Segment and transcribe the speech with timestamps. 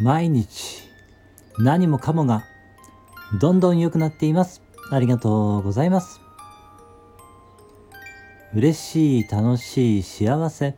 [0.00, 0.88] 毎日
[1.58, 2.44] 何もかもが
[3.38, 4.62] どんどん良くなっています。
[4.90, 6.20] ありがとうございます。
[8.54, 10.74] 嬉しい、楽しい、幸せ。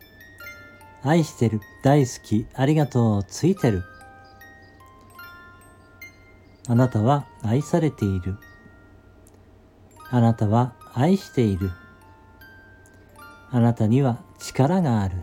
[1.05, 3.85] 愛してる、大好き、ありがとう、ついてる。
[6.69, 8.37] あなたは愛されている。
[10.11, 11.71] あなたは愛している。
[13.51, 15.17] あなたには力がある。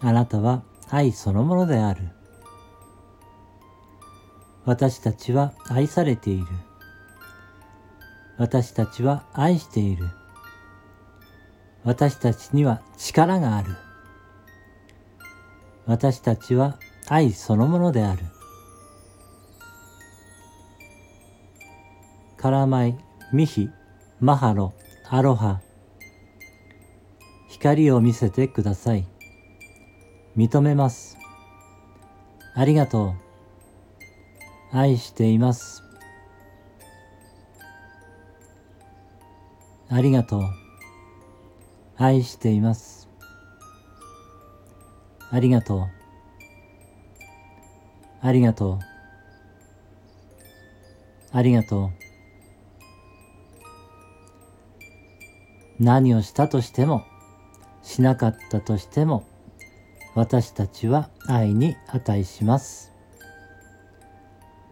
[0.00, 2.02] あなたは愛そのものである。
[4.66, 6.46] 私たちは愛されている。
[8.36, 10.10] 私たちは愛している。
[11.82, 13.74] 私たちには力がある。
[15.86, 16.78] 私たちは
[17.08, 18.22] 愛そのものである。
[22.36, 22.98] カラマイ、
[23.32, 23.70] ミヒ、
[24.20, 24.74] マハロ、
[25.08, 25.62] アロハ。
[27.48, 29.11] 光を見せてください。
[30.36, 31.18] 認めます。
[32.54, 33.14] ありがと
[34.72, 34.76] う。
[34.76, 35.82] 愛しています。
[39.90, 40.42] ありがとう。
[41.98, 43.10] 愛しています。
[45.30, 45.88] ありがとう。
[48.22, 48.78] ありがとう。
[51.32, 51.90] ありがとう。
[55.78, 57.04] 何をしたとしても、
[57.82, 59.26] しなかったとしても、
[60.14, 62.92] 私たちは愛に値します。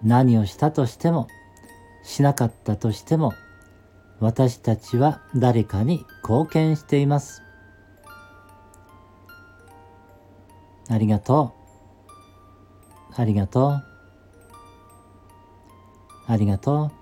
[0.03, 1.29] 何をしたとしても、
[2.03, 3.33] しなかったとしても、
[4.19, 7.43] 私たちは誰かに貢献しています。
[10.89, 11.55] ありがと
[13.17, 13.21] う。
[13.21, 13.85] ありがとう。
[16.27, 17.00] ありがとう。